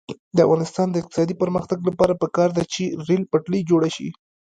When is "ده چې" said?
2.57-2.83